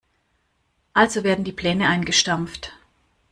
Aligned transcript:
Also 0.95 1.23
werden 1.23 1.43
die 1.45 1.51
Pläne 1.51 1.87
eingestampft. 1.87 2.73